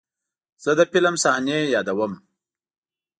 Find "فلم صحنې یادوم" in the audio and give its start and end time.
0.91-2.13